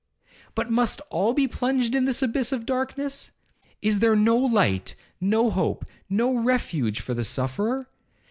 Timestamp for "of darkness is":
2.51-3.99